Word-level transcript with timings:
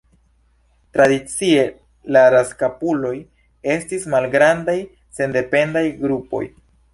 Tradicie, 0.95 1.65
la 2.17 2.23
razkapuloj 2.35 3.13
estis 3.75 4.09
malgrandaj, 4.15 4.77
sendependaj 5.21 5.85
grupoj. 6.03 6.43